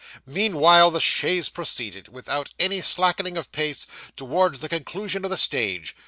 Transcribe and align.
Meanwhile 0.25 0.89
the 0.89 0.99
chaise 0.99 1.47
proceeded, 1.47 2.07
without 2.07 2.49
any 2.57 2.81
slackening 2.81 3.37
of 3.37 3.51
pace, 3.51 3.85
towards 4.15 4.57
the 4.57 4.67
conclusion 4.67 5.23
of 5.23 5.29
the 5.29 5.37
stage. 5.37 5.95